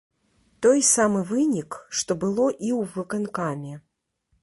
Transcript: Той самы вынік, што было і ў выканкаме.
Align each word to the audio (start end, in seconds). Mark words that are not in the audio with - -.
Той 0.65 0.79
самы 0.93 1.21
вынік, 1.33 1.77
што 2.01 2.19
было 2.25 2.45
і 2.57 2.69
ў 2.79 2.93
выканкаме. 2.97 3.73